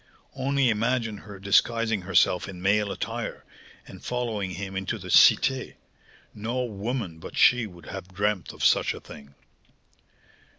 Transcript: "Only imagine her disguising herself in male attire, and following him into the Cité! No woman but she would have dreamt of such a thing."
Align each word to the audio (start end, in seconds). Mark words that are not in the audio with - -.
"Only 0.33 0.71
imagine 0.71 1.17
her 1.17 1.37
disguising 1.37 2.01
herself 2.01 2.49
in 2.49 2.59
male 2.59 2.91
attire, 2.91 3.45
and 3.85 4.03
following 4.03 4.49
him 4.49 4.75
into 4.75 4.97
the 4.97 5.09
Cité! 5.09 5.75
No 6.33 6.63
woman 6.63 7.19
but 7.19 7.37
she 7.37 7.67
would 7.67 7.85
have 7.85 8.07
dreamt 8.11 8.51
of 8.51 8.65
such 8.65 8.95
a 8.95 8.99
thing." 8.99 9.35